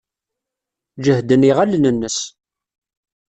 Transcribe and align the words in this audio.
Jehden 1.05 1.45
yiɣallen-nnes. 1.47 2.19